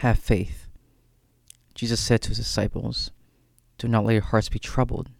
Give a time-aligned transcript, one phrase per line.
[0.00, 0.68] Have faith.
[1.74, 3.10] Jesus said to his disciples,
[3.78, 5.10] Do not let your hearts be troubled.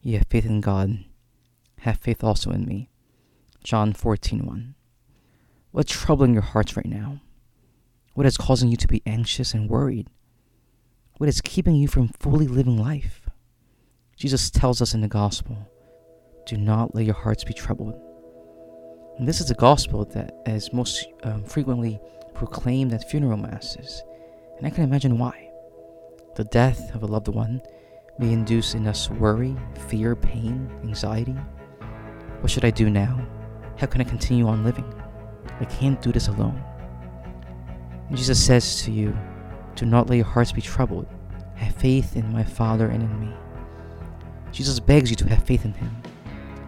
[0.00, 1.04] Ye have faith in God.
[1.80, 2.88] Have faith also in me.
[3.62, 4.74] John 14:1.
[5.70, 7.20] What's troubling your hearts right now?
[8.14, 10.08] What is causing you to be anxious and worried?
[11.18, 13.28] What is keeping you from fully living life?
[14.16, 15.68] Jesus tells us in the gospel,
[16.46, 18.00] do not let your hearts be troubled.
[19.18, 22.00] And this is the gospel that is most um, frequently
[22.34, 24.02] proclaimed at funeral masses,
[24.58, 25.50] and I can imagine why.
[26.34, 27.62] The death of a loved one
[28.18, 29.56] may induce in us worry,
[29.88, 31.36] fear, pain, anxiety.
[32.40, 33.24] What should I do now?
[33.76, 34.92] How can I continue on living?
[35.60, 36.62] I can't do this alone.
[38.08, 39.16] And Jesus says to you,
[39.76, 41.06] Do not let your hearts be troubled.
[41.54, 43.32] Have faith in my Father and in me.
[44.50, 45.90] Jesus begs you to have faith in him.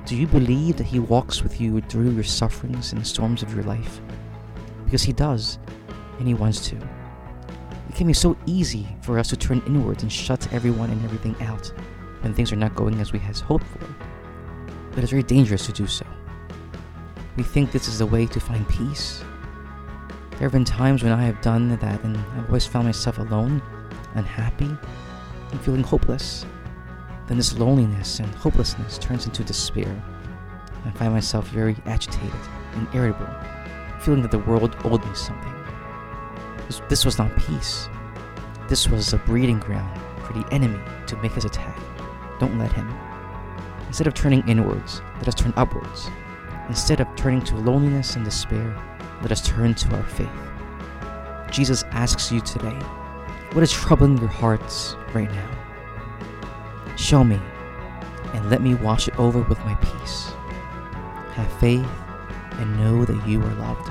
[0.06, 3.64] Do you believe that he walks with you through your sufferings and storms of your
[3.64, 4.01] life?
[4.87, 5.59] because He does,
[6.19, 6.77] and He wants to.
[6.77, 11.36] It can be so easy for us to turn inwards and shut everyone and everything
[11.42, 11.72] out
[12.22, 13.86] when things are not going as we had hoped for.
[14.92, 16.06] But it's very dangerous to do so.
[17.36, 19.22] We think this is the way to find peace.
[20.31, 23.62] There have been times when I have done that and I've always found myself alone,
[24.14, 24.70] unhappy,
[25.50, 26.47] and feeling hopeless.
[27.27, 30.02] Then this loneliness and hopelessness turns into despair.
[30.84, 32.32] I find myself very agitated
[32.74, 33.28] and irritable
[34.00, 35.52] feeling that the world owed me something.
[36.88, 37.88] This, was not peace.
[38.69, 41.77] This was a breeding ground for the enemy to make his attack.
[42.38, 42.88] Don't let him.
[43.88, 46.08] Instead of turning inwards, let us turn upwards.
[46.69, 48.77] Instead of turning to loneliness and despair,
[49.22, 50.28] let us turn to our faith.
[51.50, 52.78] Jesus asks you today,
[53.52, 55.75] what is troubling your hearts right now?
[57.07, 57.39] Show me,
[58.35, 60.33] and let me wash it over with my peace.
[61.35, 61.87] Have faith
[62.55, 63.89] and know that you are loved.